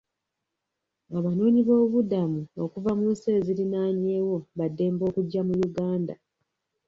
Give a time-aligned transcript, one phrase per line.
[1.17, 6.13] Abanoonyiboobubudamu okuva mu nsi eziriraanyeewo ba ddembe okujja mu Uganda.